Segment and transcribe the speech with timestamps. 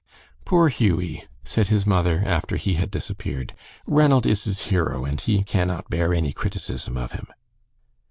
[0.45, 3.53] "Poor Hughie!" said his mother, after he had disappeared;
[3.85, 7.27] "Ranald is his hero, and he cannot bear any criticism of him."